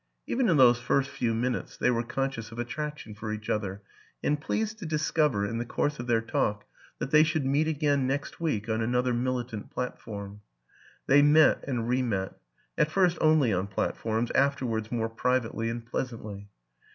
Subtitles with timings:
[0.25, 3.83] Even in those first few minutes they were conscious of attraction for each other
[4.23, 6.65] and pleased to discover, in the course of their talk,
[6.97, 10.41] that they should meet again next week on another militant platform.
[11.05, 12.33] They met and re met
[12.79, 16.49] at first only on plat forms, afterwards more privately and pleasantly.